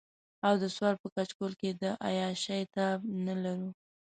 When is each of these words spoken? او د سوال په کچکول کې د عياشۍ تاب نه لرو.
او 0.47 0.53
د 0.61 0.63
سوال 0.75 0.95
په 1.03 1.07
کچکول 1.15 1.53
کې 1.61 1.71
د 1.81 1.83
عياشۍ 2.05 2.61
تاب 2.75 2.99
نه 3.25 3.35
لرو. 3.43 3.69